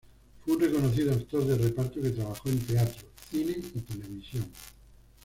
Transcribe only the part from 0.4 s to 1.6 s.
Fue un reconocido actor de